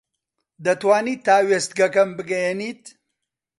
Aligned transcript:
دەتوانیت 0.65 1.21
تا 1.27 1.35
وێستگەکەم 1.49 2.09
بگەیەنیت؟ 2.17 2.83